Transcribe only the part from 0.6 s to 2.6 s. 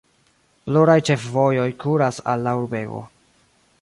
Pluraj ĉefvojoj kuras al la